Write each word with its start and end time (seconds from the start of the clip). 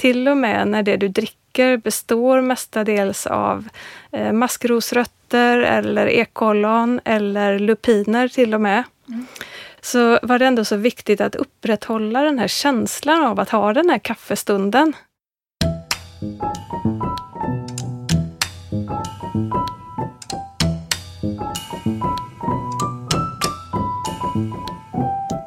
till 0.00 0.28
och 0.28 0.36
med 0.36 0.68
när 0.68 0.82
det 0.82 0.96
du 0.96 1.08
dricker 1.08 1.76
består 1.76 2.40
mestadels 2.40 3.26
av 3.26 3.68
eh, 4.12 4.32
maskrosrötter 4.32 5.58
eller 5.58 6.06
ekollon 6.06 7.00
eller 7.04 7.58
lupiner 7.58 8.28
till 8.28 8.54
och 8.54 8.60
med. 8.60 8.82
Mm. 9.08 9.26
Så 9.80 10.18
var 10.22 10.38
det 10.38 10.46
ändå 10.46 10.64
så 10.64 10.76
viktigt 10.76 11.20
att 11.20 11.34
upprätthålla 11.34 12.22
den 12.22 12.38
här 12.38 12.48
känslan 12.48 13.22
av 13.22 13.40
att 13.40 13.50
ha 13.50 13.72
den 13.72 13.90
här 13.90 13.98
kaffestunden. 13.98 14.92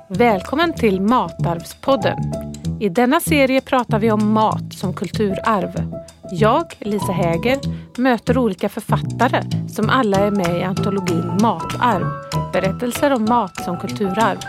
Välkommen 0.07 0.73
till 0.73 1.01
Matarvspodden. 1.01 2.52
I 2.83 2.89
denna 2.89 3.19
serie 3.19 3.61
pratar 3.61 3.99
vi 3.99 4.11
om 4.11 4.31
mat 4.33 4.73
som 4.73 4.93
kulturarv. 4.93 5.91
Jag, 6.31 6.65
Lisa 6.79 7.11
Häger, 7.11 7.59
möter 7.97 8.37
olika 8.37 8.69
författare 8.69 9.43
som 9.69 9.89
alla 9.89 10.17
är 10.17 10.31
med 10.31 10.59
i 10.59 10.63
antologin 10.63 11.37
Matarv. 11.41 12.05
Berättelser 12.53 13.13
om 13.13 13.25
mat 13.25 13.63
som 13.63 13.79
kulturarv. 13.79 14.39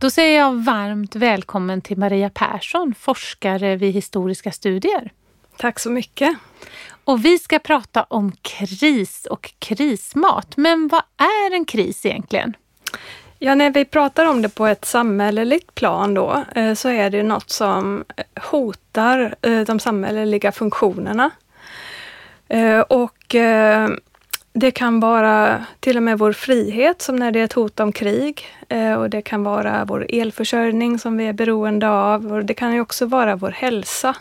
Då 0.00 0.10
säger 0.10 0.38
jag 0.38 0.64
varmt 0.64 1.16
välkommen 1.16 1.80
till 1.80 1.98
Maria 1.98 2.30
Persson, 2.30 2.94
forskare 2.98 3.76
vid 3.76 3.94
Historiska 3.94 4.52
studier. 4.52 5.12
Tack 5.58 5.78
så 5.78 5.90
mycket. 5.90 6.38
Och 7.04 7.24
vi 7.24 7.38
ska 7.38 7.58
prata 7.58 8.02
om 8.02 8.32
kris 8.42 9.26
och 9.30 9.54
krismat. 9.58 10.56
Men 10.56 10.88
vad 10.88 11.02
är 11.16 11.54
en 11.54 11.64
kris 11.64 12.06
egentligen? 12.06 12.54
Ja, 13.46 13.54
när 13.54 13.70
vi 13.70 13.84
pratar 13.84 14.26
om 14.26 14.42
det 14.42 14.48
på 14.48 14.66
ett 14.66 14.84
samhälleligt 14.84 15.74
plan 15.74 16.14
då, 16.14 16.44
eh, 16.54 16.74
så 16.74 16.88
är 16.88 17.10
det 17.10 17.22
något 17.22 17.50
som 17.50 18.04
hotar 18.50 19.34
eh, 19.42 19.60
de 19.60 19.78
samhälleliga 19.78 20.52
funktionerna. 20.52 21.30
Eh, 22.48 22.80
och 22.80 23.36
det 24.52 24.70
kan 24.70 25.00
vara 25.00 25.64
till 25.80 25.96
och 25.96 26.02
med 26.02 26.18
vår 26.18 26.32
frihet, 26.32 27.02
som 27.02 27.16
när 27.16 27.30
det 27.30 27.40
är 27.40 27.44
ett 27.44 27.52
hot 27.52 27.80
om 27.80 27.92
krig. 27.92 28.46
Och 28.98 29.10
det 29.10 29.22
kan 29.22 29.44
vara 29.44 29.84
vår 29.84 30.06
elförsörjning 30.08 30.98
som 30.98 31.16
vi 31.16 31.26
är 31.26 31.32
beroende 31.32 31.88
av. 31.88 32.32
Och 32.32 32.44
det 32.44 32.54
kan 32.54 32.74
ju 32.74 32.80
också 32.80 33.06
vara 33.06 33.36
vår 33.36 33.50
hälsa 33.50 34.16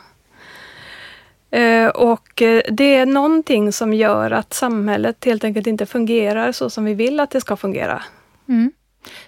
och 1.93 2.41
det 2.71 2.95
är 2.95 3.05
någonting 3.05 3.71
som 3.71 3.93
gör 3.93 4.31
att 4.31 4.53
samhället 4.53 5.25
helt 5.25 5.43
enkelt 5.43 5.67
inte 5.67 5.85
fungerar 5.85 6.51
så 6.51 6.69
som 6.69 6.85
vi 6.85 6.93
vill 6.93 7.19
att 7.19 7.29
det 7.29 7.41
ska 7.41 7.55
fungera. 7.55 8.03
Mm. 8.47 8.71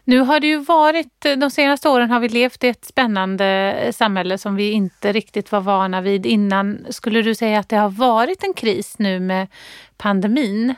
Nu 0.03 0.19
har 0.19 0.39
det 0.39 0.47
ju 0.47 0.57
varit, 0.57 1.25
de 1.37 1.51
senaste 1.51 1.89
åren 1.89 2.11
har 2.11 2.19
vi 2.19 2.29
levt 2.29 2.63
i 2.63 2.67
ett 2.67 2.85
spännande 2.85 3.91
samhälle 3.95 4.37
som 4.37 4.55
vi 4.55 4.71
inte 4.71 5.11
riktigt 5.11 5.51
var 5.51 5.61
vana 5.61 6.01
vid 6.01 6.25
innan. 6.25 6.85
Skulle 6.89 7.21
du 7.21 7.35
säga 7.35 7.59
att 7.59 7.69
det 7.69 7.77
har 7.77 7.89
varit 7.89 8.43
en 8.43 8.53
kris 8.53 8.99
nu 8.99 9.19
med 9.19 9.47
pandemin? 9.97 10.75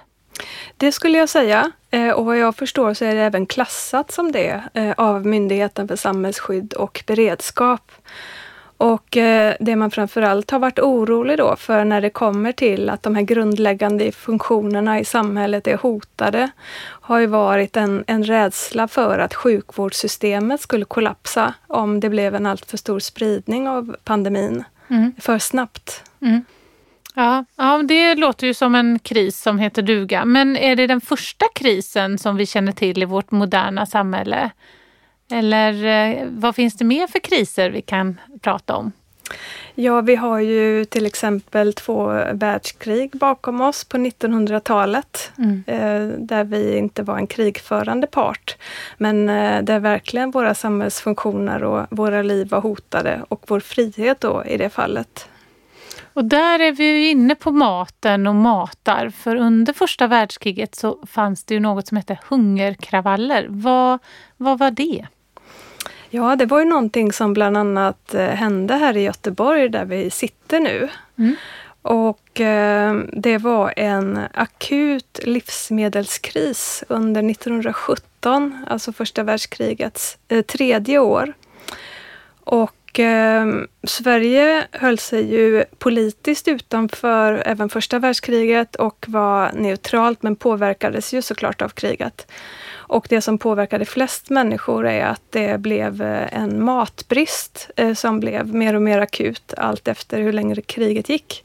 Det 0.78 0.92
skulle 0.92 1.18
jag 1.18 1.30
säga. 1.30 1.72
Eh, 1.92 2.10
och 2.10 2.26
vad 2.26 2.38
jag 2.38 2.56
förstår 2.56 2.94
så 2.94 3.06
är 3.06 3.16
det 3.16 3.22
även 3.22 3.46
klassat 3.46 4.12
som 4.12 4.32
det 4.32 4.64
eh, 4.74 4.92
av 4.98 5.26
Myndigheten 5.26 5.88
för 5.88 5.96
samhällsskydd 5.96 6.74
och 6.74 7.04
beredskap. 7.08 7.92
Och 8.78 9.18
eh, 9.18 9.56
det 9.60 9.76
man 9.76 9.92
framförallt 9.92 10.52
har 10.52 10.60
varit 10.60 10.80
orolig 10.80 11.38
då 11.38 11.56
för 11.56 11.86
när 11.86 12.02
det 12.02 12.10
kommer 12.10 12.52
till 12.52 12.90
att 12.90 13.04
de 13.04 13.16
här 13.16 13.22
grundläggande 13.22 14.12
funktionerna 14.12 15.00
i 15.00 15.06
samhället 15.06 15.68
är 15.68 15.78
hotade, 15.78 16.50
har 16.80 17.20
ju 17.20 17.26
varit 17.26 17.78
en, 17.78 18.04
en 18.08 18.24
rädsla 18.24 18.88
för 18.88 19.20
att 19.20 19.34
sjukvårdssystemet 19.34 20.62
skulle 20.62 20.86
kollapsa 20.86 21.54
om 21.68 22.00
det 22.00 22.10
blev 22.10 22.36
en 22.36 22.46
alltför 22.46 22.78
stor 22.78 23.00
spridning 23.00 23.68
av 23.68 23.96
pandemin 24.04 24.64
mm. 24.88 25.14
för 25.20 25.40
snabbt. 25.40 26.04
Mm. 26.22 26.46
Ja, 27.16 27.46
ja, 27.56 27.84
det 27.84 28.16
låter 28.16 28.48
ju 28.48 28.54
som 28.54 28.76
en 28.76 29.00
kris 29.00 29.42
som 29.42 29.60
heter 29.60 29.82
duga. 29.82 30.26
Men 30.26 30.58
är 30.58 30.76
det 30.76 30.88
den 30.88 31.02
första 31.02 31.46
krisen 31.56 32.18
som 32.18 32.36
vi 32.38 32.46
känner 32.46 32.72
till 32.72 33.02
i 33.02 33.06
vårt 33.06 33.32
moderna 33.32 33.86
samhälle? 33.86 34.52
Eller 35.32 35.86
eh, 35.86 36.28
vad 36.30 36.56
finns 36.56 36.78
det 36.78 36.86
mer 36.86 37.08
för 37.08 37.20
kriser 37.20 37.70
vi 37.70 37.82
kan 37.82 38.20
prata 38.42 38.76
om? 38.76 38.92
Ja, 39.76 40.02
vi 40.02 40.16
har 40.16 40.40
ju 40.40 40.86
till 40.86 41.06
exempel 41.06 41.74
två 41.74 42.06
världskrig 42.34 43.12
bakom 43.12 43.62
oss 43.62 43.84
på 43.84 43.98
1900-talet. 43.98 45.32
Mm. 45.38 45.64
Eh, 45.68 46.20
där 46.20 46.44
vi 46.44 46.78
inte 46.78 47.04
var 47.04 47.18
en 47.18 47.28
krigförande 47.28 48.08
part. 48.08 48.58
Men 48.98 49.30
eh, 49.30 49.64
där 49.64 49.80
verkligen 49.80 50.32
våra 50.32 50.54
samhällsfunktioner 50.54 51.64
och 51.64 51.86
våra 51.90 52.22
liv 52.22 52.50
var 52.50 52.62
hotade 52.62 53.22
och 53.30 53.44
vår 53.48 53.60
frihet 53.60 54.22
då 54.22 54.44
i 54.46 54.58
det 54.58 54.70
fallet. 54.70 55.30
Och 56.14 56.26
där 56.26 56.60
är 56.60 56.72
vi 56.72 57.10
inne 57.10 57.36
på 57.36 57.52
maten 57.52 58.28
och 58.28 58.36
matar. 58.36 59.10
För 59.10 59.36
under 59.36 59.74
första 59.74 60.08
världskriget 60.08 60.76
så 60.76 61.00
fanns 61.08 61.44
det 61.44 61.54
ju 61.54 61.60
något 61.60 61.88
som 61.88 61.98
hette 61.98 62.20
hungerkravaller. 62.30 63.46
Vad, 63.50 64.00
vad 64.38 64.60
var 64.60 64.72
det? 64.72 65.06
Ja, 66.10 66.36
det 66.36 66.46
var 66.46 66.60
ju 66.60 66.66
någonting 66.66 67.14
som 67.14 67.34
bland 67.34 67.58
annat 67.58 68.14
eh, 68.14 68.28
hände 68.28 68.74
här 68.74 68.98
i 68.98 69.02
Göteborg 69.02 69.70
där 69.70 69.86
vi 69.86 70.10
sitter 70.10 70.60
nu. 70.60 70.90
Mm. 71.18 71.36
Och 71.82 72.42
eh, 72.42 72.96
det 73.14 73.38
var 73.38 73.74
en 73.78 74.20
akut 74.34 75.20
livsmedelskris 75.24 76.84
under 76.88 77.32
1917, 77.32 78.66
alltså 78.68 78.94
första 78.94 79.24
världskrigets 79.24 80.18
eh, 80.28 80.42
tredje 80.42 81.00
år. 81.00 81.34
Och 82.44 83.00
eh, 83.00 83.48
Sverige 83.84 84.68
höll 84.72 85.00
sig 85.00 85.34
ju 85.36 85.64
politiskt 85.78 86.48
utanför 86.48 87.44
även 87.46 87.70
första 87.70 88.00
världskriget 88.00 88.76
och 88.76 89.06
var 89.08 89.52
neutralt 89.52 90.24
men 90.24 90.36
påverkades 90.36 91.14
ju 91.14 91.22
såklart 91.22 91.62
av 91.62 91.70
kriget. 91.70 92.32
Och 92.88 93.08
det 93.10 93.22
som 93.22 93.38
påverkade 93.38 93.86
flest 93.86 94.30
människor 94.30 94.88
är 94.88 95.06
att 95.06 95.22
det 95.30 95.60
blev 95.60 96.02
eh, 96.02 96.38
en 96.38 96.64
matbrist 96.64 97.70
eh, 97.76 97.94
som 97.94 98.20
blev 98.20 98.56
mer 98.56 98.74
och 98.74 98.82
mer 98.82 99.00
akut 99.00 99.54
allt 99.58 99.88
efter 99.88 100.22
hur 100.22 100.34
länge 100.34 100.56
kriget 100.56 101.10
gick. 101.10 101.44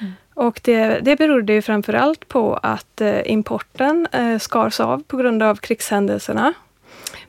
Mm. 0.00 0.12
Och 0.34 0.60
det, 0.62 1.00
det 1.02 1.16
berodde 1.16 1.52
ju 1.52 1.62
framförallt 1.62 2.28
på 2.28 2.54
att 2.62 3.00
eh, 3.00 3.30
importen 3.30 4.08
skars 4.40 4.80
av 4.80 5.02
på 5.02 5.16
grund 5.16 5.42
av 5.42 5.56
krigshändelserna. 5.56 6.54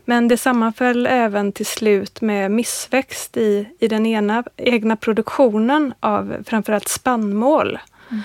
Men 0.06 0.28
det 0.28 0.38
sammanföll 0.38 1.08
även 1.08 1.52
till 1.52 1.66
slut 1.66 2.22
med 2.22 2.52
missväxt 2.52 3.38
i, 3.38 3.70
i 3.80 3.88
den 3.88 4.06
ena, 4.06 4.44
egna 4.58 4.96
produktionen 4.96 5.94
av 6.00 6.44
framförallt 6.46 6.88
spannmål. 6.88 7.80
Mm. 8.10 8.24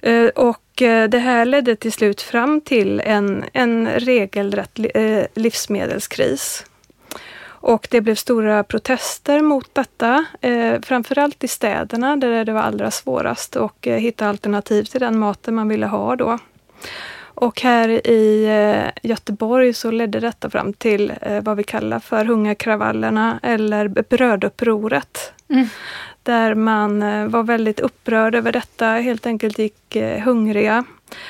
Eh, 0.00 0.26
och 0.26 0.82
eh, 0.82 1.08
det 1.08 1.18
här 1.18 1.44
ledde 1.44 1.76
till 1.76 1.92
slut 1.92 2.20
fram 2.22 2.60
till 2.60 3.00
en, 3.00 3.44
en 3.52 3.88
regelrätt 3.88 4.78
eh, 4.94 5.24
livsmedelskris. 5.34 6.64
Och 7.60 7.88
det 7.90 8.00
blev 8.00 8.14
stora 8.14 8.64
protester 8.64 9.42
mot 9.42 9.74
detta, 9.74 10.24
eh, 10.40 10.80
framförallt 10.82 11.44
i 11.44 11.48
städerna 11.48 12.16
där 12.16 12.44
det 12.44 12.52
var 12.52 12.60
allra 12.60 12.90
svårast 12.90 13.56
att 13.56 13.72
hitta 13.82 14.28
alternativ 14.28 14.84
till 14.84 15.00
den 15.00 15.18
maten 15.18 15.54
man 15.54 15.68
ville 15.68 15.86
ha 15.86 16.16
då. 16.16 16.38
Och 17.20 17.60
här 17.60 18.06
i 18.06 18.44
eh, 18.44 19.08
Göteborg 19.10 19.72
så 19.74 19.90
ledde 19.90 20.20
detta 20.20 20.50
fram 20.50 20.72
till 20.72 21.12
eh, 21.22 21.42
vad 21.42 21.56
vi 21.56 21.64
kallar 21.64 21.98
för 21.98 22.24
hungerkravallerna 22.24 23.40
eller 23.42 23.88
brödupproret. 23.88 25.32
Mm 25.48 25.68
där 26.28 26.54
man 26.54 27.02
eh, 27.02 27.26
var 27.26 27.42
väldigt 27.42 27.80
upprörd 27.80 28.34
över 28.34 28.52
detta, 28.52 28.86
helt 28.86 29.26
enkelt 29.26 29.58
gick 29.58 29.96
eh, 29.96 30.22
hungriga. 30.22 30.84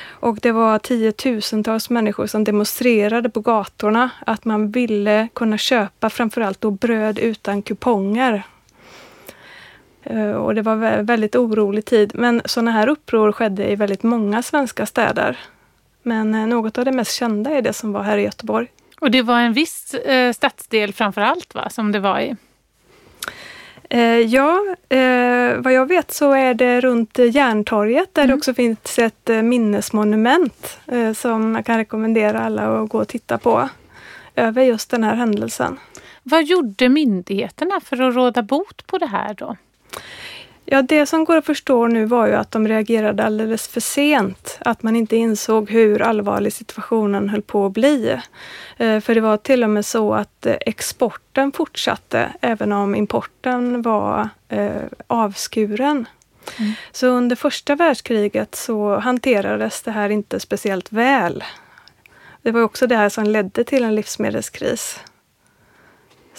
Och 0.09 0.39
det 0.41 0.51
var 0.51 0.79
tiotusentals 0.79 1.89
människor 1.89 2.27
som 2.27 2.43
demonstrerade 2.43 3.29
på 3.29 3.39
gatorna 3.39 4.09
att 4.25 4.45
man 4.45 4.71
ville 4.71 5.27
kunna 5.33 5.57
köpa 5.57 6.09
framförallt 6.09 6.61
då 6.61 6.71
bröd 6.71 7.19
utan 7.19 7.61
kuponger. 7.61 8.43
Eh, 10.03 10.31
och 10.31 10.55
det 10.55 10.61
var 10.61 11.01
väldigt 11.01 11.35
orolig 11.35 11.85
tid. 11.85 12.11
Men 12.15 12.41
sådana 12.45 12.71
här 12.71 12.87
uppror 12.87 13.31
skedde 13.31 13.71
i 13.71 13.75
väldigt 13.75 14.03
många 14.03 14.43
svenska 14.43 14.85
städer. 14.85 15.37
Men 16.03 16.49
något 16.49 16.77
av 16.77 16.85
det 16.85 16.91
mest 16.91 17.13
kända 17.13 17.51
är 17.51 17.61
det 17.61 17.73
som 17.73 17.93
var 17.93 18.03
här 18.03 18.17
i 18.17 18.23
Göteborg. 18.23 18.67
Och 19.01 19.11
det 19.11 19.21
var 19.21 19.39
en 19.39 19.53
viss 19.53 19.93
eh, 19.93 20.33
stadsdel 20.33 20.93
framför 20.93 21.21
allt 21.21 21.55
va, 21.55 21.69
som 21.69 21.91
det 21.91 21.99
var 21.99 22.19
i? 22.19 22.35
Eh, 23.89 24.19
ja, 24.19 24.75
eh, 24.89 25.57
vad 25.57 25.73
jag 25.73 25.85
vet 25.85 26.11
så 26.11 26.31
är 26.31 26.53
det 26.53 26.81
runt 26.81 27.17
Järntorget 27.17 28.13
där 28.13 28.21
mm. 28.21 28.31
det 28.31 28.37
också 28.37 28.53
finns 28.53 28.99
ett 28.99 29.29
eh, 29.29 29.41
minnesmonument 29.41 30.79
som 31.15 31.55
jag 31.55 31.65
kan 31.65 31.77
rekommendera 31.77 32.39
alla 32.39 32.81
att 32.81 32.89
gå 32.89 32.97
och 32.99 33.07
titta 33.07 33.37
på 33.37 33.69
över 34.35 34.63
just 34.63 34.91
den 34.91 35.03
här 35.03 35.15
händelsen. 35.15 35.79
Vad 36.23 36.43
gjorde 36.43 36.89
myndigheterna 36.89 37.79
för 37.83 38.01
att 38.01 38.15
råda 38.15 38.41
bot 38.41 38.87
på 38.87 38.97
det 38.97 39.07
här 39.07 39.33
då? 39.33 39.57
Ja, 40.71 40.81
det 40.81 41.05
som 41.05 41.25
går 41.25 41.37
att 41.37 41.45
förstå 41.45 41.87
nu 41.87 42.05
var 42.05 42.27
ju 42.27 42.33
att 42.33 42.51
de 42.51 42.67
reagerade 42.67 43.23
alldeles 43.23 43.67
för 43.67 43.79
sent. 43.79 44.57
Att 44.59 44.83
man 44.83 44.95
inte 44.95 45.15
insåg 45.15 45.69
hur 45.69 46.01
allvarlig 46.01 46.53
situationen 46.53 47.29
höll 47.29 47.41
på 47.41 47.65
att 47.65 47.73
bli. 47.73 48.19
Eh, 48.77 48.99
för 48.99 49.15
det 49.15 49.21
var 49.21 49.37
till 49.37 49.63
och 49.63 49.69
med 49.69 49.85
så 49.85 50.13
att 50.13 50.45
eh, 50.45 50.55
exporten 50.65 51.51
fortsatte 51.51 52.29
även 52.41 52.71
om 52.71 52.95
importen 52.95 53.81
var 53.81 54.29
eh, 54.49 54.71
avskuren. 55.07 56.05
Mm. 56.59 56.71
Så 56.91 57.07
under 57.07 57.35
första 57.35 57.75
världskriget 57.75 58.55
så 58.55 58.99
hanterades 58.99 59.81
det 59.81 59.91
här 59.91 60.09
inte 60.09 60.39
speciellt 60.39 60.91
väl. 60.91 61.43
Det 62.41 62.51
var 62.51 62.61
också 62.61 62.87
det 62.87 62.95
här 62.95 63.09
som 63.09 63.23
ledde 63.23 63.63
till 63.63 63.83
en 63.83 63.95
livsmedelskris. 63.95 64.99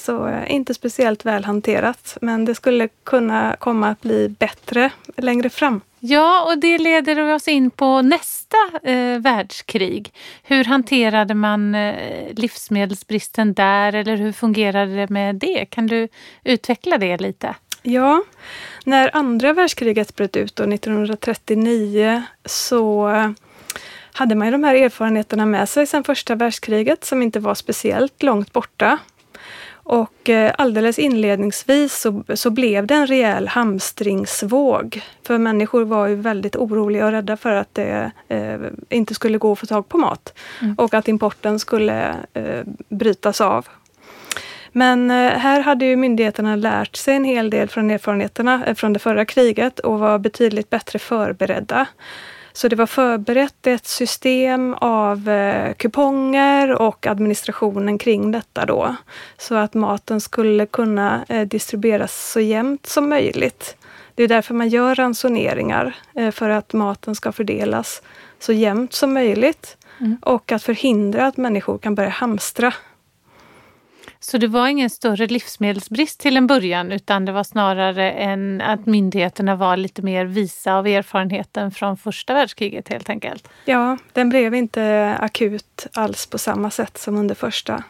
Så 0.00 0.26
eh, 0.26 0.52
inte 0.52 0.74
speciellt 0.74 1.24
väl 1.24 1.44
hanterat, 1.44 2.18
men 2.20 2.44
det 2.44 2.54
skulle 2.54 2.88
kunna 3.04 3.56
komma 3.58 3.88
att 3.88 4.00
bli 4.00 4.28
bättre 4.28 4.90
längre 5.16 5.50
fram. 5.50 5.80
Ja, 6.02 6.44
och 6.44 6.58
det 6.58 6.78
leder 6.78 7.34
oss 7.34 7.48
in 7.48 7.70
på 7.70 8.02
nästa 8.02 8.56
eh, 8.82 9.18
världskrig. 9.18 10.12
Hur 10.42 10.64
hanterade 10.64 11.34
man 11.34 11.74
eh, 11.74 12.34
livsmedelsbristen 12.34 13.54
där 13.54 13.94
eller 13.94 14.16
hur 14.16 14.32
fungerade 14.32 14.96
det 14.96 15.08
med 15.08 15.36
det? 15.36 15.66
Kan 15.66 15.86
du 15.86 16.08
utveckla 16.44 16.98
det 16.98 17.16
lite? 17.16 17.54
Ja, 17.82 18.22
när 18.84 19.16
andra 19.16 19.52
världskriget 19.52 20.16
bröt 20.16 20.36
ut 20.36 20.56
då, 20.56 20.64
1939 20.64 22.22
så 22.44 23.10
eh, 23.10 23.30
hade 24.12 24.34
man 24.34 24.46
ju 24.46 24.50
de 24.52 24.64
här 24.64 24.74
erfarenheterna 24.74 25.46
med 25.46 25.68
sig 25.68 25.86
sedan 25.86 26.04
första 26.04 26.34
världskriget 26.34 27.04
som 27.04 27.22
inte 27.22 27.40
var 27.40 27.54
speciellt 27.54 28.22
långt 28.22 28.52
borta. 28.52 28.98
Och 29.90 30.28
eh, 30.28 30.52
alldeles 30.58 30.98
inledningsvis 30.98 32.00
så, 32.00 32.24
så 32.34 32.50
blev 32.50 32.86
det 32.86 32.94
en 32.94 33.06
rejäl 33.06 33.48
hamstringsvåg. 33.48 35.02
För 35.26 35.38
människor 35.38 35.84
var 35.84 36.06
ju 36.06 36.14
väldigt 36.14 36.56
oroliga 36.56 37.06
och 37.06 37.12
rädda 37.12 37.36
för 37.36 37.54
att 37.54 37.74
det 37.74 38.10
eh, 38.28 38.60
inte 38.88 39.14
skulle 39.14 39.38
gå 39.38 39.52
att 39.52 39.58
få 39.58 39.66
tag 39.66 39.88
på 39.88 39.98
mat. 39.98 40.38
Mm. 40.62 40.74
Och 40.74 40.94
att 40.94 41.08
importen 41.08 41.58
skulle 41.58 42.16
eh, 42.34 42.62
brytas 42.88 43.40
av. 43.40 43.68
Men 44.72 45.10
eh, 45.10 45.30
här 45.30 45.60
hade 45.60 45.84
ju 45.84 45.96
myndigheterna 45.96 46.56
lärt 46.56 46.96
sig 46.96 47.16
en 47.16 47.24
hel 47.24 47.50
del 47.50 47.68
från 47.68 47.90
erfarenheterna 47.90 48.66
eh, 48.66 48.74
från 48.74 48.92
det 48.92 48.98
förra 48.98 49.24
kriget 49.24 49.78
och 49.78 49.98
var 49.98 50.18
betydligt 50.18 50.70
bättre 50.70 50.98
förberedda. 50.98 51.86
Så 52.52 52.68
det 52.68 52.76
var 52.76 52.86
förberett 52.86 53.66
ett 53.66 53.86
system 53.86 54.74
av 54.74 55.28
eh, 55.28 55.74
kuponger 55.74 56.72
och 56.72 57.06
administrationen 57.06 57.98
kring 57.98 58.32
detta 58.32 58.66
då. 58.66 58.96
Så 59.38 59.54
att 59.54 59.74
maten 59.74 60.20
skulle 60.20 60.66
kunna 60.66 61.24
eh, 61.28 61.46
distribueras 61.48 62.30
så 62.32 62.40
jämnt 62.40 62.86
som 62.86 63.08
möjligt. 63.08 63.76
Det 64.14 64.22
är 64.22 64.28
därför 64.28 64.54
man 64.54 64.68
gör 64.68 64.94
ransoneringar, 64.94 65.96
eh, 66.14 66.30
för 66.30 66.50
att 66.50 66.72
maten 66.72 67.14
ska 67.14 67.32
fördelas 67.32 68.02
så 68.38 68.52
jämnt 68.52 68.92
som 68.92 69.14
möjligt. 69.14 69.76
Mm. 70.00 70.18
Och 70.22 70.52
att 70.52 70.62
förhindra 70.62 71.26
att 71.26 71.36
människor 71.36 71.78
kan 71.78 71.94
börja 71.94 72.08
hamstra 72.08 72.74
så 74.20 74.38
det 74.38 74.46
var 74.46 74.68
ingen 74.68 74.90
större 74.90 75.26
livsmedelsbrist 75.26 76.20
till 76.20 76.36
en 76.36 76.46
början 76.46 76.92
utan 76.92 77.24
det 77.24 77.32
var 77.32 77.44
snarare 77.44 78.12
en, 78.12 78.60
att 78.60 78.86
myndigheterna 78.86 79.56
var 79.56 79.76
lite 79.76 80.02
mer 80.02 80.24
visa 80.24 80.74
av 80.74 80.86
erfarenheten 80.86 81.70
från 81.70 81.96
första 81.96 82.34
världskriget 82.34 82.88
helt 82.88 83.10
enkelt? 83.10 83.48
Ja, 83.64 83.98
den 84.12 84.28
blev 84.28 84.54
inte 84.54 85.16
akut 85.20 85.86
alls 85.92 86.26
på 86.26 86.38
samma 86.38 86.70
sätt 86.70 86.98
som 86.98 87.16
under 87.16 87.34
första. 87.34 87.84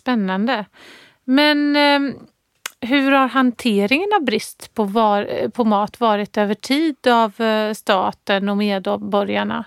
Spännande. 0.00 0.64
Men 1.24 1.76
eh, 1.76 2.14
hur 2.80 3.12
har 3.12 3.28
hanteringen 3.28 4.08
av 4.16 4.24
brist 4.24 4.74
på, 4.74 4.84
var, 4.84 5.48
på 5.48 5.64
mat 5.64 6.00
varit 6.00 6.36
över 6.36 6.54
tid 6.54 7.06
av 7.06 7.40
eh, 7.40 7.72
staten 7.72 8.48
och 8.48 8.56
medborgarna? 8.56 9.64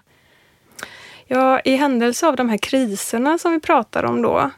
Ja, 1.31 1.59
i 1.59 1.75
händelse 1.75 2.27
av 2.27 2.35
de 2.35 2.49
här 2.49 2.57
kriserna 2.57 3.37
som 3.37 3.51
vi 3.51 3.59
pratar 3.59 4.03
om 4.03 4.21
då, 4.21 4.49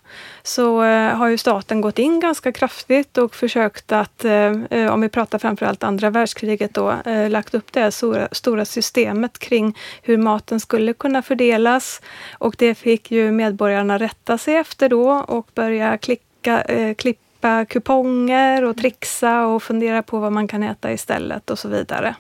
så 0.44 0.84
eh, 0.84 1.16
har 1.16 1.28
ju 1.28 1.38
staten 1.38 1.82
gått 1.82 2.00
in 2.00 2.20
ganska 2.20 2.52
kraftigt 2.52 3.18
och 3.18 3.36
försökt 3.36 3.92
att, 3.92 4.26
eh, 4.26 4.52
eh, 4.70 4.94
om 4.94 5.02
vi 5.02 5.10
pratar 5.10 5.40
framförallt 5.40 5.84
andra 5.84 6.10
världskriget 6.10 6.74
då, 6.74 6.96
lagt 7.30 7.54
upp 7.54 7.74
det 7.74 7.80
här 7.80 7.92
stora, 7.92 8.28
stora 8.32 8.66
systemet 8.66 9.40
kring 9.40 9.78
hur 10.02 10.18
maten 10.18 10.60
skulle 10.60 10.94
kunna 10.94 11.22
fördelas. 11.22 12.02
Och 12.34 12.56
det 12.58 12.76
fick 12.76 13.12
ju 13.12 13.32
medborgarna 13.32 13.98
rätta 13.98 14.38
sig 14.38 14.56
efter 14.56 14.90
då 14.90 15.12
och 15.12 15.48
börja 15.54 15.98
klicka, 15.98 16.64
klippa 16.98 17.66
kuponger 17.66 18.64
och 18.64 18.78
trixa 18.78 19.46
och 19.46 19.64
fundera 19.64 20.04
på 20.04 20.20
vad 20.20 20.32
man 20.32 20.48
kan 20.48 20.64
äta 20.64 20.92
istället 20.92 21.50
och 21.50 21.60
så 21.60 21.68
vidare. 21.68 22.16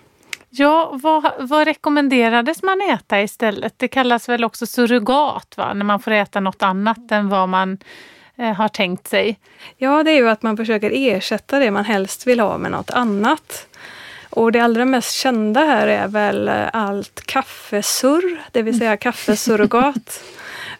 Ja, 0.53 0.89
vad, 0.93 1.31
vad 1.39 1.67
rekommenderades 1.67 2.63
man 2.63 2.81
äta 2.81 3.21
istället? 3.21 3.73
Det 3.77 3.87
kallas 3.87 4.29
väl 4.29 4.43
också 4.43 4.65
surrogat, 4.65 5.53
va? 5.57 5.73
när 5.73 5.85
man 5.85 5.99
får 5.99 6.11
äta 6.11 6.39
något 6.39 6.63
annat 6.63 7.11
än 7.11 7.29
vad 7.29 7.49
man 7.49 7.77
eh, 8.35 8.53
har 8.53 8.67
tänkt 8.67 9.07
sig. 9.07 9.39
Ja, 9.77 10.03
det 10.03 10.11
är 10.11 10.15
ju 10.15 10.29
att 10.29 10.43
man 10.43 10.57
försöker 10.57 10.91
ersätta 10.93 11.59
det 11.59 11.71
man 11.71 11.85
helst 11.85 12.27
vill 12.27 12.39
ha 12.39 12.57
med 12.57 12.71
något 12.71 12.89
annat. 12.89 13.67
Och 14.29 14.51
det 14.51 14.59
allra 14.59 14.85
mest 14.85 15.13
kända 15.13 15.65
här 15.65 15.87
är 15.87 16.07
väl 16.07 16.47
eh, 16.47 16.67
allt 16.73 17.21
kaffesurr, 17.25 18.41
det 18.51 18.61
vill 18.61 18.79
säga 18.79 18.97
kaffesurrogat. 19.07 20.23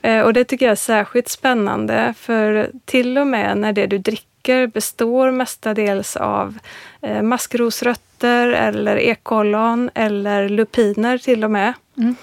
Eh, 0.01 0.21
och 0.21 0.33
det 0.33 0.43
tycker 0.43 0.65
jag 0.65 0.71
är 0.71 0.75
särskilt 0.75 1.29
spännande, 1.29 2.13
för 2.17 2.71
till 2.85 3.17
och 3.17 3.27
med 3.27 3.57
när 3.57 3.73
det 3.73 3.87
du 3.87 3.97
dricker 3.97 4.67
består 4.67 5.31
mestadels 5.31 6.15
av 6.15 6.59
eh, 7.01 7.21
maskrosrötter 7.21 8.47
eller 8.47 8.95
ekollon 8.97 9.89
eller 9.93 10.49
lupiner 10.49 11.17
till 11.17 11.43
och 11.43 11.51
med. 11.51 11.73
Mm. 11.97 12.15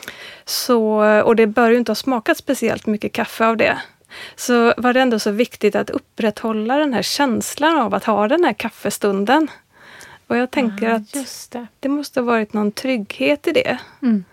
Så, 0.44 1.04
och 1.22 1.36
det 1.36 1.46
bör 1.46 1.70
ju 1.70 1.76
inte 1.76 1.90
ha 1.90 1.96
smakat 1.96 2.36
speciellt 2.36 2.86
mycket 2.86 3.12
kaffe 3.12 3.46
av 3.46 3.56
det. 3.56 3.78
Så 4.36 4.74
var 4.76 4.92
det 4.92 5.00
ändå 5.00 5.18
så 5.18 5.30
viktigt 5.30 5.74
att 5.74 5.90
upprätthålla 5.90 6.76
den 6.76 6.94
här 6.94 7.02
känslan 7.02 7.78
av 7.78 7.94
att 7.94 8.04
ha 8.04 8.28
den 8.28 8.44
här 8.44 8.52
kaffestunden. 8.52 9.48
Och 10.26 10.36
jag 10.36 10.50
tänker 10.50 10.90
ah, 10.90 10.94
att 10.94 11.12
det. 11.50 11.66
det. 11.80 11.88
måste 11.88 12.20
ha 12.20 12.24
varit 12.24 12.52
någon 12.52 12.72
trygghet 12.72 13.46
i 13.46 13.52
det. 13.52 13.78
Mm. 14.02 14.24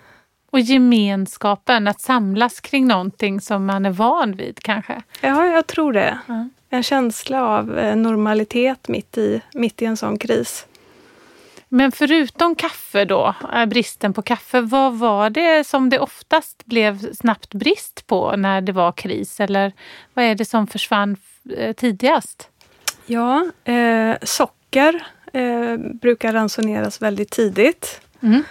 Och 0.56 0.62
gemenskapen, 0.62 1.88
att 1.88 2.02
samlas 2.02 2.60
kring 2.60 2.88
någonting 2.88 3.42
som 3.42 3.66
man 3.66 3.86
är 3.86 3.90
van 3.90 4.36
vid 4.36 4.60
kanske? 4.60 5.02
Ja, 5.22 5.46
jag 5.46 5.68
tror 5.68 5.94
det. 5.94 6.20
Mm 6.28 6.50
en 6.76 6.84
känsla 6.84 7.44
av 7.44 7.80
eh, 7.80 7.96
normalitet 7.96 8.88
mitt 8.88 9.18
i, 9.18 9.42
mitt 9.54 9.82
i 9.82 9.86
en 9.86 9.98
sån 9.98 10.18
kris. 10.18 10.68
Men 11.70 11.92
förutom 11.92 12.56
kaffe 12.56 13.06
då, 13.06 13.36
eh, 13.54 13.66
bristen 13.66 14.14
på 14.14 14.22
kaffe, 14.22 14.62
vad 14.62 14.94
var 14.94 15.30
det 15.30 15.68
som 15.68 15.90
det 15.90 16.00
oftast 16.00 16.66
blev 16.66 17.14
snabbt 17.14 17.54
brist 17.54 18.08
på 18.08 18.36
när 18.36 18.62
det 18.62 18.72
var 18.72 18.92
kris? 18.92 19.40
Eller 19.40 19.74
vad 20.14 20.26
är 20.26 20.36
det 20.36 20.46
som 20.46 20.68
försvann 20.68 21.18
eh, 21.58 21.74
tidigast? 21.74 22.50
Ja, 23.06 23.46
eh, 23.64 24.16
socker 24.22 25.08
eh, 25.34 25.78
brukar 25.78 26.34
ransoneras 26.34 27.02
väldigt 27.02 27.32
tidigt. 27.32 28.02
Mm. 28.22 28.44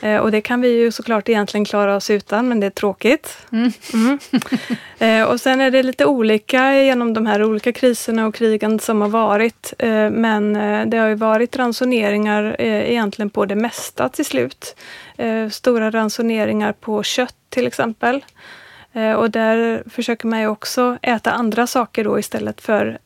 Eh, 0.00 0.16
och 0.16 0.30
det 0.30 0.40
kan 0.40 0.60
vi 0.60 0.68
ju 0.68 0.92
såklart 0.92 1.28
egentligen 1.28 1.64
klara 1.64 1.96
oss 1.96 2.10
utan, 2.10 2.48
men 2.48 2.60
det 2.60 2.66
är 2.66 2.70
tråkigt. 2.70 3.38
Mm. 3.52 3.72
Mm. 3.92 4.18
Eh, 4.98 5.22
och 5.22 5.40
sen 5.40 5.60
är 5.60 5.70
det 5.70 5.82
lite 5.82 6.06
olika 6.06 6.82
genom 6.82 7.14
de 7.14 7.26
här 7.26 7.44
olika 7.44 7.72
kriserna 7.72 8.26
och 8.26 8.34
krigen 8.34 8.78
som 8.78 9.00
har 9.00 9.08
varit. 9.08 9.72
Eh, 9.78 10.10
men 10.10 10.52
det 10.90 10.96
har 10.96 11.08
ju 11.08 11.14
varit 11.14 11.56
ransoneringar 11.56 12.56
egentligen 12.60 13.30
på 13.30 13.44
det 13.44 13.54
mesta 13.54 14.08
till 14.08 14.24
slut. 14.24 14.76
Stora 15.50 15.90
ransoneringar 15.90 16.72
på 16.72 17.02
kött 17.02 17.36
till 17.48 17.66
exempel. 17.66 18.24
Och 19.16 19.30
där 19.30 19.82
försöker 19.90 20.26
man 20.26 20.40
ju 20.40 20.46
också 20.46 20.98
äta 21.02 21.32
andra 21.32 21.66
saker 21.66 22.04
då 22.04 22.18
istället 22.18 22.60
för 22.60 22.98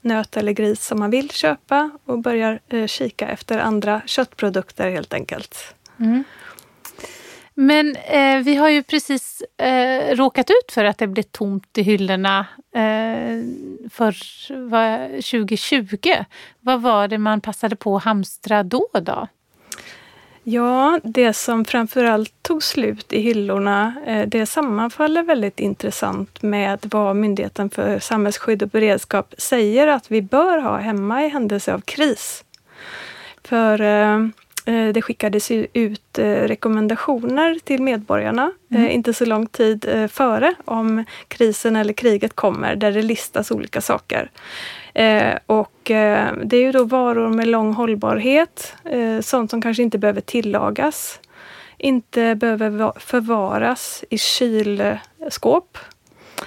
nöt 0.00 0.36
eller 0.36 0.52
gris 0.52 0.86
som 0.86 0.98
man 0.98 1.10
vill 1.10 1.30
köpa 1.30 1.90
och 2.04 2.18
börjar 2.18 2.86
kika 2.86 3.28
efter 3.28 3.58
andra 3.58 4.00
köttprodukter 4.06 4.90
helt 4.90 5.14
enkelt. 5.14 5.74
Mm. 6.00 6.24
Men 7.54 7.96
eh, 7.96 8.38
vi 8.38 8.54
har 8.54 8.68
ju 8.68 8.82
precis 8.82 9.42
eh, 9.56 10.16
råkat 10.16 10.50
ut 10.50 10.72
för 10.72 10.84
att 10.84 10.98
det 10.98 11.06
blev 11.06 11.22
tomt 11.22 11.78
i 11.78 11.82
hyllorna 11.82 12.46
eh, 12.74 13.44
för 13.90 14.14
va, 14.68 15.08
2020. 15.08 15.96
Vad 16.60 16.82
var 16.82 17.08
det 17.08 17.18
man 17.18 17.40
passade 17.40 17.76
på 17.76 17.96
att 17.96 18.04
hamstra 18.04 18.62
då? 18.62 18.88
då? 19.02 19.28
Ja, 20.42 21.00
det 21.04 21.32
som 21.32 21.64
framförallt 21.64 22.42
tog 22.42 22.62
slut 22.62 23.12
i 23.12 23.20
hyllorna, 23.20 23.94
eh, 24.06 24.28
det 24.28 24.46
sammanfaller 24.46 25.22
väldigt 25.22 25.60
intressant 25.60 26.42
med 26.42 26.78
vad 26.82 27.16
Myndigheten 27.16 27.70
för 27.70 27.98
samhällsskydd 27.98 28.62
och 28.62 28.68
beredskap 28.68 29.34
säger 29.38 29.86
att 29.86 30.10
vi 30.10 30.22
bör 30.22 30.58
ha 30.58 30.76
hemma 30.76 31.24
i 31.24 31.28
händelse 31.28 31.74
av 31.74 31.80
kris. 31.80 32.44
För 33.44 33.80
eh, 33.80 34.26
det 34.94 35.02
skickades 35.02 35.50
ut 35.50 36.18
eh, 36.18 36.24
rekommendationer 36.24 37.58
till 37.64 37.82
medborgarna, 37.82 38.52
mm. 38.70 38.90
inte 38.90 39.14
så 39.14 39.24
lång 39.24 39.46
tid 39.46 40.08
före, 40.12 40.54
om 40.64 41.04
krisen 41.28 41.76
eller 41.76 41.92
kriget 41.92 42.36
kommer, 42.36 42.76
där 42.76 42.92
det 42.92 43.02
listas 43.02 43.50
olika 43.50 43.80
saker. 43.80 44.30
Och 45.46 45.80
det 46.44 46.56
är 46.56 46.62
ju 46.62 46.72
då 46.72 46.84
varor 46.84 47.28
med 47.28 47.48
lång 47.48 47.72
hållbarhet, 47.72 48.74
sånt 49.20 49.50
som 49.50 49.62
kanske 49.62 49.82
inte 49.82 49.98
behöver 49.98 50.20
tillagas, 50.20 51.20
inte 51.78 52.34
behöver 52.34 52.92
förvaras 53.00 54.04
i 54.10 54.18
kylskåp 54.18 55.78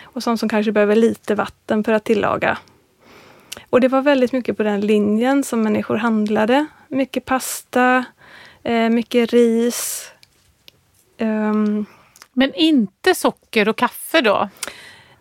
och 0.04 0.24
sånt 0.24 0.40
som 0.40 0.50
kanske 0.50 0.72
behöver 0.72 0.96
lite 0.96 1.36
vatten 1.36 1.84
för 1.84 1.94
att 1.94 2.04
tillaga. 2.04 2.58
Och 3.70 3.82
det 3.82 3.88
var 3.88 4.02
väldigt 4.02 4.32
mycket 4.32 4.58
på 4.58 4.64
den 4.64 4.82
linjen 4.82 5.44
som 5.44 5.62
människor 5.62 5.96
handlade. 5.96 6.66
Mycket 6.88 7.26
pasta, 7.26 8.06
eh, 8.64 8.90
mycket 8.90 9.34
ris. 9.34 10.12
Um, 11.20 11.86
Men 12.34 12.54
inte 12.54 13.16
socker 13.16 13.70
och 13.70 13.78
kaffe 13.78 14.22
då? 14.22 14.50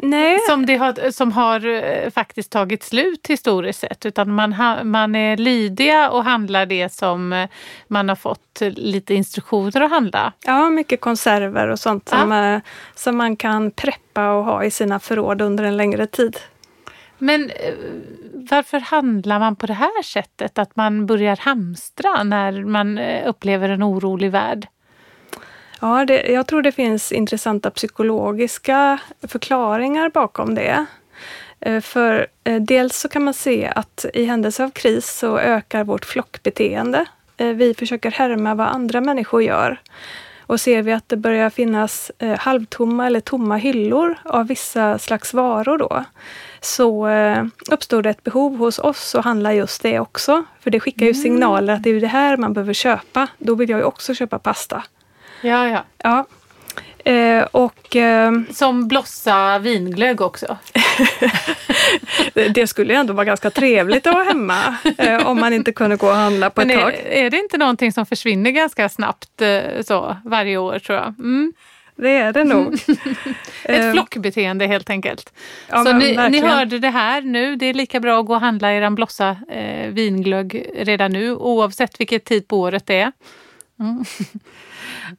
Nej. 0.05 0.39
Som, 0.49 0.67
det 0.67 0.77
har, 0.77 1.11
som 1.11 1.33
har 1.33 1.67
eh, 1.67 2.11
faktiskt 2.11 2.53
tagit 2.53 2.83
slut 2.83 3.27
historiskt 3.27 3.81
sett. 3.81 4.07
Utan 4.07 4.35
man, 4.35 4.53
ha, 4.53 4.85
man 4.85 5.15
är 5.15 5.37
lydiga 5.37 6.11
och 6.11 6.25
handlar 6.25 6.67
det 6.67 6.93
som 6.93 7.33
eh, 7.33 7.49
man 7.89 8.09
har 8.09 8.17
fått 8.17 8.61
lite 8.61 9.15
instruktioner 9.15 9.81
att 9.81 9.91
handla. 9.91 10.33
Ja, 10.45 10.71
mycket 10.71 11.01
konserver 11.01 11.69
och 11.69 11.79
sånt 11.79 12.09
ja. 12.13 12.19
som, 12.19 12.61
som 12.95 13.17
man 13.17 13.37
kan 13.37 13.71
preppa 13.71 14.31
och 14.31 14.45
ha 14.45 14.65
i 14.65 14.71
sina 14.71 15.01
förråd 15.01 15.43
under 15.43 15.65
en 15.65 15.77
längre 15.77 16.07
tid. 16.07 16.37
Men 17.23 17.51
eh, 17.51 17.75
varför 18.51 18.81
handlar 18.81 19.39
man 19.39 19.57
på 19.57 19.67
det 19.67 19.73
här 19.73 20.03
sättet? 20.03 20.59
Att 20.59 20.77
man 20.77 21.07
börjar 21.07 21.37
hamstra 21.37 22.23
när 22.23 22.65
man 22.65 22.99
eh, 22.99 23.29
upplever 23.29 23.69
en 23.69 23.83
orolig 23.83 24.31
värld? 24.31 24.67
Ja, 25.81 26.05
det, 26.05 26.27
jag 26.27 26.47
tror 26.47 26.63
det 26.63 26.73
finns 26.73 27.13
intressanta 27.13 27.71
psykologiska 27.71 28.99
förklaringar 29.29 30.11
bakom 30.11 30.55
det. 30.55 30.87
Eh, 31.61 31.81
för 31.81 32.27
dels 32.61 32.97
så 32.97 33.09
kan 33.09 33.25
man 33.25 33.35
se 33.35 33.73
att 33.77 34.05
i 34.15 34.25
händelse 34.25 34.65
av 34.65 34.71
kris 34.71 35.19
så 35.19 35.39
ökar 35.39 35.85
vårt 35.85 36.05
flockbeteende. 36.05 37.05
Vi 37.37 37.75
försöker 37.75 38.11
härma 38.11 38.55
vad 38.55 38.67
andra 38.67 39.01
människor 39.01 39.43
gör. 39.43 39.81
Och 40.41 40.61
ser 40.61 40.83
vi 40.83 40.93
att 40.93 41.09
det 41.09 41.17
börjar 41.17 41.51
finnas 41.51 42.11
halvtomma 42.39 43.07
eller 43.07 43.21
tomma 43.21 43.57
hyllor 43.57 44.19
av 44.25 44.47
vissa 44.47 44.99
slags 44.99 45.35
varor 45.35 45.79
då, 45.79 46.05
så 46.65 47.09
eh, 47.09 47.45
uppstod 47.71 48.05
det 48.05 48.11
ett 48.11 48.25
behov 48.25 48.57
hos 48.57 48.79
oss 48.79 49.15
att 49.15 49.25
handla 49.25 49.55
just 49.55 49.83
det 49.83 50.01
också. 50.01 50.45
För 50.61 50.71
det 50.71 50.81
skickar 50.81 51.07
ju 51.07 51.13
mm. 51.13 51.23
signaler 51.23 51.75
att 51.75 51.83
det 51.83 51.91
är 51.91 52.01
det 52.01 52.07
här 52.07 52.37
man 52.37 52.53
behöver 52.53 52.73
köpa. 52.73 53.27
Då 53.39 53.55
vill 53.55 53.71
jag 53.71 53.79
ju 53.79 53.85
också 53.85 54.15
köpa 54.15 54.39
pasta. 54.39 54.83
Ja, 55.41 55.69
ja. 55.69 55.85
ja. 55.99 56.27
Eh, 57.05 57.43
och, 57.43 57.97
eh, 57.97 58.33
Som 58.51 58.89
blossa 58.89 59.59
vinglögg 59.59 60.21
också? 60.21 60.59
det 62.55 62.67
skulle 62.67 62.93
ju 62.93 62.99
ändå 62.99 63.13
vara 63.13 63.25
ganska 63.25 63.51
trevligt 63.51 64.07
att 64.07 64.15
ha 64.15 64.25
hemma 64.25 64.77
eh, 64.99 65.27
om 65.27 65.41
man 65.41 65.53
inte 65.53 65.73
kunde 65.73 65.97
gå 65.97 66.07
och 66.07 66.15
handla 66.15 66.51
på 66.51 66.61
Men 66.61 66.71
ett 66.71 66.77
är, 66.77 66.83
tag. 66.83 66.95
Är 67.05 67.31
det 67.31 67.37
inte 67.37 67.59
någonting 67.59 67.93
som 67.93 68.07
försvinner 68.07 68.51
ganska 68.51 68.89
snabbt 68.89 69.43
eh, 69.43 69.61
så 69.87 70.17
varje 70.25 70.57
år 70.57 70.79
tror 70.79 70.99
jag? 70.99 71.15
Mm. 71.19 71.53
Det 71.97 72.11
är 72.11 72.33
det 72.33 72.45
nog. 72.45 72.75
Ett 73.65 73.81
ehm. 73.81 73.93
flockbeteende 73.93 74.67
helt 74.67 74.91
enkelt. 74.91 75.33
Ja, 75.69 75.85
så 75.85 75.93
ni, 75.93 76.29
ni, 76.31 76.41
hörde 76.41 76.79
det 76.79 76.91
här 76.91 77.23
nu. 77.23 77.57
Det 77.57 77.67
är 77.67 77.75
lika 77.75 78.01
bra 78.01 78.21
att 78.21 78.27
gå 78.27 78.35
och 78.35 78.41
handla 78.41 78.73
er 78.73 78.91
blossa 78.91 79.37
eh, 79.49 79.91
vinglögg 79.91 80.67
redan 80.75 81.13
nu 81.13 81.35
oavsett 81.35 82.01
vilket 82.01 82.25
tid 82.25 82.49
på 82.49 82.61
året 82.61 82.87
det 82.87 83.01
är. 83.01 83.13
Mm. 83.81 84.05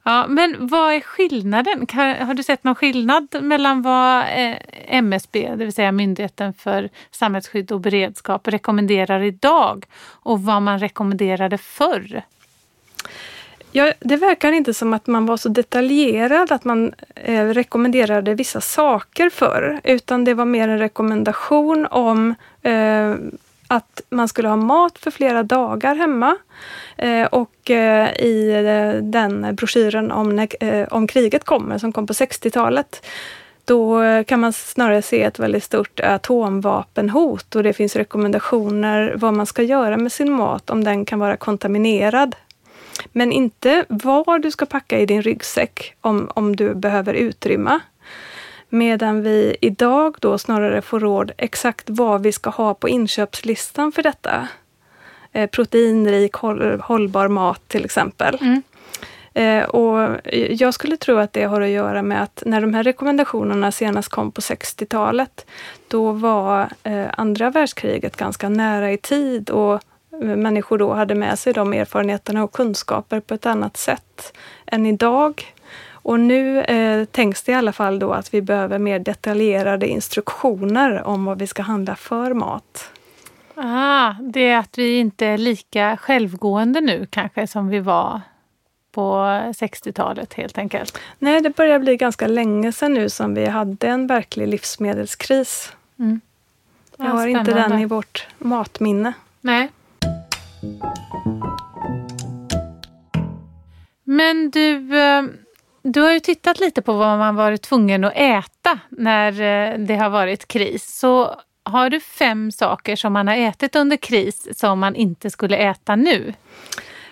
Ja, 0.02 0.26
men 0.28 0.66
vad 0.66 0.94
är 0.94 1.00
skillnaden? 1.00 1.86
Har 2.26 2.34
du 2.34 2.42
sett 2.42 2.64
någon 2.64 2.74
skillnad 2.74 3.28
mellan 3.42 3.82
vad 3.82 4.20
eh, 4.20 4.56
MSB, 4.86 5.50
det 5.56 5.64
vill 5.64 5.72
säga 5.72 5.92
Myndigheten 5.92 6.54
för 6.54 6.88
samhällsskydd 7.10 7.72
och 7.72 7.80
beredskap, 7.80 8.48
rekommenderar 8.48 9.22
idag 9.22 9.86
och 10.04 10.42
vad 10.42 10.62
man 10.62 10.78
rekommenderade 10.78 11.58
förr? 11.58 12.22
Ja, 13.76 13.92
det 14.00 14.16
verkar 14.16 14.52
inte 14.52 14.74
som 14.74 14.94
att 14.94 15.06
man 15.06 15.26
var 15.26 15.36
så 15.36 15.48
detaljerad 15.48 16.52
att 16.52 16.64
man 16.64 16.94
eh, 17.14 17.46
rekommenderade 17.46 18.34
vissa 18.34 18.60
saker 18.60 19.30
för 19.30 19.80
utan 19.84 20.24
det 20.24 20.34
var 20.34 20.44
mer 20.44 20.68
en 20.68 20.78
rekommendation 20.78 21.86
om 21.86 22.34
eh, 22.62 23.14
att 23.68 24.00
man 24.10 24.28
skulle 24.28 24.48
ha 24.48 24.56
mat 24.56 24.98
för 24.98 25.10
flera 25.10 25.42
dagar 25.42 25.94
hemma. 25.94 26.36
Eh, 26.96 27.26
och 27.26 27.70
eh, 27.70 28.12
i 28.12 28.50
eh, 28.50 29.02
den 29.02 29.54
broschyren 29.54 30.10
om, 30.10 30.36
när, 30.36 30.48
eh, 30.64 30.88
om 30.90 31.06
kriget 31.06 31.44
kommer, 31.44 31.78
som 31.78 31.92
kom 31.92 32.06
på 32.06 32.12
60-talet, 32.12 33.06
då 33.64 34.02
eh, 34.02 34.24
kan 34.24 34.40
man 34.40 34.52
snarare 34.52 35.02
se 35.02 35.22
ett 35.22 35.38
väldigt 35.38 35.64
stort 35.64 36.00
atomvapenhot 36.00 37.56
och 37.56 37.62
det 37.62 37.72
finns 37.72 37.96
rekommendationer 37.96 39.14
vad 39.16 39.34
man 39.34 39.46
ska 39.46 39.62
göra 39.62 39.96
med 39.96 40.12
sin 40.12 40.32
mat 40.32 40.70
om 40.70 40.84
den 40.84 41.04
kan 41.04 41.18
vara 41.18 41.36
kontaminerad. 41.36 42.34
Men 43.12 43.32
inte 43.32 43.84
vad 43.88 44.42
du 44.42 44.50
ska 44.50 44.66
packa 44.66 44.98
i 44.98 45.06
din 45.06 45.22
ryggsäck 45.22 45.94
om, 46.00 46.30
om 46.34 46.56
du 46.56 46.74
behöver 46.74 47.14
utrymma. 47.14 47.80
Medan 48.68 49.22
vi 49.22 49.56
idag 49.60 50.16
då 50.20 50.38
snarare 50.38 50.82
får 50.82 51.00
råd 51.00 51.32
exakt 51.36 51.84
vad 51.90 52.22
vi 52.22 52.32
ska 52.32 52.50
ha 52.50 52.74
på 52.74 52.88
inköpslistan 52.88 53.92
för 53.92 54.02
detta. 54.02 54.48
Eh, 55.32 55.50
proteinrik, 55.50 56.32
håll, 56.32 56.80
hållbar 56.80 57.28
mat 57.28 57.68
till 57.68 57.84
exempel. 57.84 58.38
Mm. 58.40 58.62
Eh, 59.34 59.64
och 59.64 60.20
jag 60.50 60.74
skulle 60.74 60.96
tro 60.96 61.16
att 61.16 61.32
det 61.32 61.44
har 61.44 61.60
att 61.60 61.68
göra 61.68 62.02
med 62.02 62.22
att 62.22 62.42
när 62.46 62.60
de 62.60 62.74
här 62.74 62.82
rekommendationerna 62.82 63.72
senast 63.72 64.08
kom 64.08 64.32
på 64.32 64.40
60-talet, 64.40 65.46
då 65.88 66.12
var 66.12 66.68
eh, 66.82 67.06
andra 67.16 67.50
världskriget 67.50 68.16
ganska 68.16 68.48
nära 68.48 68.92
i 68.92 68.96
tid 68.96 69.50
och 69.50 69.82
människor 70.20 70.78
då 70.78 70.92
hade 70.92 71.14
med 71.14 71.38
sig 71.38 71.52
de 71.52 71.72
erfarenheterna 71.72 72.44
och 72.44 72.52
kunskaper 72.52 73.20
på 73.20 73.34
ett 73.34 73.46
annat 73.46 73.76
sätt 73.76 74.36
än 74.66 74.86
idag. 74.86 75.54
Och 75.90 76.20
nu 76.20 76.60
eh, 76.60 77.04
tänks 77.04 77.42
det 77.42 77.52
i 77.52 77.54
alla 77.54 77.72
fall 77.72 77.98
då 77.98 78.12
att 78.12 78.34
vi 78.34 78.42
behöver 78.42 78.78
mer 78.78 78.98
detaljerade 78.98 79.86
instruktioner 79.86 81.02
om 81.02 81.24
vad 81.24 81.38
vi 81.38 81.46
ska 81.46 81.62
handla 81.62 81.96
för 81.96 82.34
mat. 82.34 82.90
Ah, 83.54 84.12
det 84.20 84.48
är 84.48 84.58
att 84.58 84.78
vi 84.78 84.98
inte 84.98 85.26
är 85.26 85.38
lika 85.38 85.96
självgående 85.96 86.80
nu 86.80 87.06
kanske 87.10 87.46
som 87.46 87.68
vi 87.68 87.80
var 87.80 88.20
på 88.92 89.12
60-talet 89.52 90.34
helt 90.34 90.58
enkelt? 90.58 90.98
Nej, 91.18 91.40
det 91.40 91.50
börjar 91.56 91.78
bli 91.78 91.96
ganska 91.96 92.26
länge 92.26 92.72
sedan 92.72 92.94
nu 92.94 93.08
som 93.08 93.34
vi 93.34 93.46
hade 93.46 93.88
en 93.88 94.06
verklig 94.06 94.48
livsmedelskris. 94.48 95.72
Mm. 95.98 96.20
Ja, 96.96 97.04
Jag 97.04 97.12
har 97.12 97.26
inte 97.26 97.54
den 97.54 97.78
i 97.78 97.84
vårt 97.84 98.26
matminne. 98.38 99.12
Nej. 99.40 99.70
Men 104.04 104.50
du, 104.50 104.98
eh, 104.98 105.22
du 105.82 106.00
har 106.00 106.12
ju 106.12 106.20
tittat 106.20 106.60
lite 106.60 106.82
på 106.82 106.92
vad 106.92 107.18
man 107.18 107.34
varit 107.34 107.62
tvungen 107.62 108.04
att 108.04 108.12
äta 108.16 108.78
när 108.88 109.32
eh, 109.32 109.78
det 109.78 109.96
har 109.96 110.10
varit 110.10 110.48
kris. 110.48 110.98
Så 110.98 111.40
har 111.62 111.90
du 111.90 112.00
fem 112.00 112.52
saker 112.52 112.96
som 112.96 113.12
man 113.12 113.28
har 113.28 113.36
ätit 113.36 113.76
under 113.76 113.96
kris 113.96 114.58
som 114.58 114.78
man 114.78 114.94
inte 114.94 115.30
skulle 115.30 115.56
äta 115.56 115.96
nu? 115.96 116.34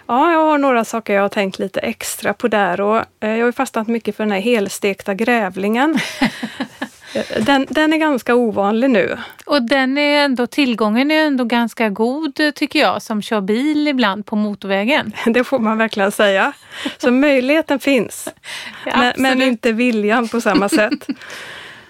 Ja, 0.06 0.32
jag 0.32 0.44
har 0.44 0.59
några 0.59 0.85
saker 0.85 1.14
jag 1.14 1.23
har 1.23 1.28
tänkt 1.28 1.59
lite 1.59 1.80
extra 1.80 2.35
på 2.35 2.49
där 2.49 2.80
och 2.80 3.04
eh, 3.21 3.37
jag 3.37 3.44
har 3.44 3.52
fastnat 3.52 3.88
mycket 3.88 4.16
för 4.16 4.25
den 4.25 4.32
här 4.32 4.40
helstekta 4.40 5.14
grävlingen. 5.14 5.99
Den, 7.40 7.66
den 7.71 7.92
är 7.92 7.97
ganska 7.97 8.35
ovanlig 8.35 8.90
nu. 8.90 9.19
Och 9.47 9.62
den 9.62 9.99
är 9.99 10.25
ändå, 10.25 10.47
tillgången 10.47 11.11
är 11.11 11.26
ändå 11.26 11.45
ganska 11.45 11.88
god 11.88 12.40
tycker 12.54 12.78
jag 12.78 13.02
som 13.02 13.23
kör 13.23 13.40
bil 13.40 13.88
ibland 13.88 14.26
på 14.26 14.37
motorvägen. 14.37 15.12
Det 15.26 15.45
får 15.45 15.59
man 15.59 15.78
verkligen 15.78 16.12
säga. 16.12 16.52
Så 16.99 17.11
möjligheten 17.11 17.78
finns. 17.78 18.28
Ja, 18.87 18.92
men, 18.99 19.12
men, 19.38 19.42
inte 19.42 19.73
viljan 19.73 20.28
på 20.28 20.40
samma 20.40 20.69
sätt. 20.69 21.07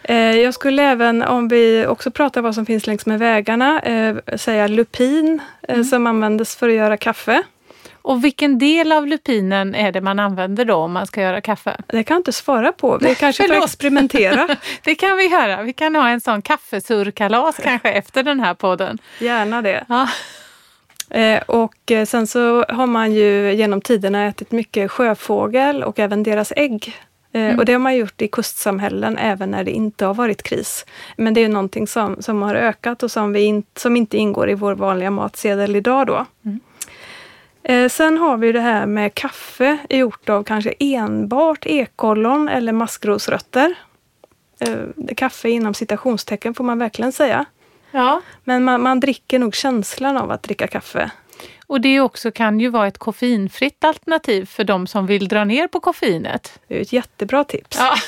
Eh, 0.02 0.16
jag 0.16 0.54
skulle 0.54 0.82
även, 0.82 1.22
om 1.22 1.48
vi 1.48 1.86
också 1.86 2.10
pratar 2.10 2.42
vad 2.42 2.54
som 2.54 2.66
finns 2.66 2.86
längs 2.86 3.06
med 3.06 3.18
vägarna, 3.18 3.80
eh, 3.80 4.36
säga 4.36 4.66
lupin 4.66 5.40
mm. 5.68 5.84
som 5.84 6.06
användes 6.06 6.56
för 6.56 6.68
att 6.68 6.74
göra 6.74 6.96
kaffe. 6.96 7.42
Och 8.02 8.24
vilken 8.24 8.58
del 8.58 8.92
av 8.92 9.06
lupinen 9.06 9.74
är 9.74 9.92
det 9.92 10.00
man 10.00 10.18
använder 10.18 10.64
då 10.64 10.74
om 10.74 10.92
man 10.92 11.06
ska 11.06 11.22
göra 11.22 11.40
kaffe? 11.40 11.76
Det 11.86 12.04
kan 12.04 12.14
jag 12.14 12.20
inte 12.20 12.32
svara 12.32 12.72
på. 12.72 12.98
Vi 12.98 13.14
kanske 13.14 13.48
får 13.48 13.64
experimentera. 13.64 14.56
det 14.84 14.94
kan 14.94 15.16
vi 15.16 15.26
göra. 15.26 15.62
Vi 15.62 15.72
kan 15.72 15.94
ha 15.94 16.08
en 16.08 16.20
sån 16.20 16.42
kaffesurkalas 16.42 17.56
kanske 17.62 17.92
efter 17.92 18.22
den 18.22 18.40
här 18.40 18.54
podden. 18.54 18.98
Gärna 19.18 19.62
det. 19.62 19.84
Ja. 19.88 20.08
Eh, 21.10 21.42
och 21.42 21.90
eh, 21.90 22.04
sen 22.06 22.26
så 22.26 22.64
har 22.68 22.86
man 22.86 23.12
ju 23.12 23.52
genom 23.52 23.80
tiderna 23.80 24.26
ätit 24.26 24.52
mycket 24.52 24.90
sjöfågel 24.90 25.82
och 25.82 25.98
även 25.98 26.22
deras 26.22 26.52
ägg. 26.56 26.94
Eh, 27.32 27.42
mm. 27.42 27.58
Och 27.58 27.64
det 27.64 27.72
har 27.72 27.80
man 27.80 27.96
gjort 27.96 28.22
i 28.22 28.28
kustsamhällen 28.28 29.18
även 29.18 29.50
när 29.50 29.64
det 29.64 29.70
inte 29.70 30.04
har 30.06 30.14
varit 30.14 30.42
kris. 30.42 30.86
Men 31.16 31.34
det 31.34 31.44
är 31.44 31.48
någonting 31.48 31.86
som, 31.86 32.22
som 32.22 32.42
har 32.42 32.54
ökat 32.54 33.02
och 33.02 33.10
som, 33.10 33.32
vi 33.32 33.40
in, 33.40 33.62
som 33.76 33.96
inte 33.96 34.16
ingår 34.16 34.50
i 34.50 34.54
vår 34.54 34.74
vanliga 34.74 35.10
matsedel 35.10 35.76
idag 35.76 36.06
då. 36.06 36.26
Mm. 36.44 36.60
Eh, 37.64 37.88
sen 37.88 38.18
har 38.18 38.36
vi 38.36 38.52
det 38.52 38.60
här 38.60 38.86
med 38.86 39.14
kaffe 39.14 39.78
gjort 39.88 40.28
av 40.28 40.44
kanske 40.44 40.74
enbart 40.78 41.66
ekollon 41.66 42.48
eller 42.48 42.72
maskrosrötter. 42.72 43.74
Eh, 44.58 45.14
kaffe 45.16 45.50
inom 45.50 45.74
citationstecken 45.74 46.54
får 46.54 46.64
man 46.64 46.78
verkligen 46.78 47.12
säga. 47.12 47.44
Ja. 47.90 48.20
Men 48.44 48.64
man, 48.64 48.82
man 48.82 49.00
dricker 49.00 49.38
nog 49.38 49.54
känslan 49.54 50.16
av 50.16 50.30
att 50.30 50.42
dricka 50.42 50.66
kaffe. 50.66 51.10
Och 51.66 51.80
det 51.80 52.00
också 52.00 52.30
kan 52.30 52.60
ju 52.60 52.68
vara 52.68 52.86
ett 52.86 52.98
koffeinfritt 52.98 53.84
alternativ 53.84 54.46
för 54.46 54.64
de 54.64 54.86
som 54.86 55.06
vill 55.06 55.28
dra 55.28 55.44
ner 55.44 55.66
på 55.68 55.80
koffeinet. 55.80 56.60
Det 56.68 56.76
är 56.76 56.80
ett 56.80 56.92
jättebra 56.92 57.44
tips. 57.44 57.78
Ja. 57.78 57.94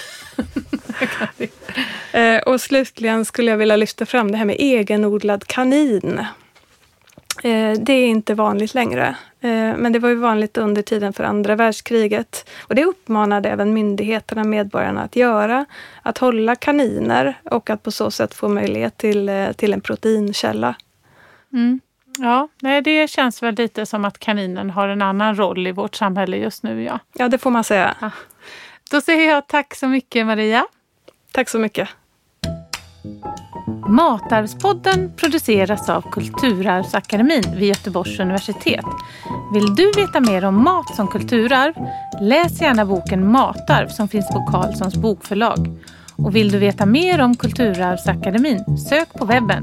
Eh, 2.12 2.38
och 2.38 2.61
slutligen 2.61 3.25
skulle 3.25 3.50
jag 3.50 3.58
vilja 3.58 3.76
lyfta 3.76 4.06
fram 4.06 4.30
det 4.30 4.38
här 4.38 4.44
med 4.44 4.56
egenodlad 4.58 5.46
kanin. 5.46 6.26
Eh, 7.42 7.72
det 7.78 7.92
är 7.92 8.06
inte 8.06 8.34
vanligt 8.34 8.74
längre, 8.74 9.16
eh, 9.40 9.76
men 9.76 9.92
det 9.92 9.98
var 9.98 10.08
ju 10.08 10.14
vanligt 10.14 10.56
under 10.56 10.82
tiden 10.82 11.12
för 11.12 11.24
andra 11.24 11.56
världskriget. 11.56 12.50
Och 12.62 12.74
det 12.74 12.84
uppmanade 12.84 13.48
även 13.48 13.74
myndigheterna 13.74 14.44
medborgarna 14.44 15.02
att 15.02 15.16
göra. 15.16 15.66
Att 16.02 16.18
hålla 16.18 16.56
kaniner 16.56 17.38
och 17.44 17.70
att 17.70 17.82
på 17.82 17.90
så 17.90 18.10
sätt 18.10 18.34
få 18.34 18.48
möjlighet 18.48 18.98
till, 18.98 19.28
eh, 19.28 19.52
till 19.52 19.72
en 19.72 19.80
proteinkälla. 19.80 20.74
Mm. 21.52 21.80
Ja, 22.18 22.48
nej, 22.62 22.82
det 22.82 23.10
känns 23.10 23.42
väl 23.42 23.54
lite 23.54 23.86
som 23.86 24.04
att 24.04 24.18
kaninen 24.18 24.70
har 24.70 24.88
en 24.88 25.02
annan 25.02 25.36
roll 25.36 25.66
i 25.66 25.72
vårt 25.72 25.94
samhälle 25.94 26.36
just 26.36 26.62
nu. 26.62 26.82
Ja, 26.82 26.98
ja 27.12 27.28
det 27.28 27.38
får 27.38 27.50
man 27.50 27.64
säga. 27.64 27.94
Ja. 28.00 28.10
Då 28.90 29.00
säger 29.00 29.30
jag 29.30 29.46
tack 29.46 29.74
så 29.74 29.88
mycket 29.88 30.26
Maria. 30.26 30.66
Tack 31.32 31.48
så 31.48 31.58
mycket. 31.58 31.88
Matarvspodden 33.88 35.12
produceras 35.16 35.88
av 35.88 36.10
Kulturarvsakademin 36.10 37.42
vid 37.56 37.68
Göteborgs 37.68 38.20
universitet. 38.20 38.84
Vill 39.54 39.74
du 39.74 39.92
veta 39.96 40.20
mer 40.20 40.44
om 40.44 40.64
mat 40.64 40.96
som 40.96 41.08
kulturarv? 41.08 41.74
Läs 42.20 42.60
gärna 42.60 42.84
boken 42.86 43.32
Matarv 43.32 43.88
som 43.88 44.08
finns 44.08 44.28
på 44.28 44.46
Carlssons 44.52 44.96
bokförlag. 44.96 45.78
Och 46.16 46.36
vill 46.36 46.52
du 46.52 46.58
veta 46.58 46.86
mer 46.86 47.20
om 47.20 47.36
Kulturarvsakademin? 47.36 48.78
Sök 48.78 49.12
på 49.12 49.24
webben 49.24 49.62